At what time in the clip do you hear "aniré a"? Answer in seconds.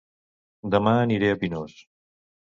1.03-1.37